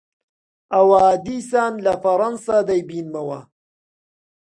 [0.73, 3.39] ئەوا دیسان لە فەڕانسە دەیبینمەوە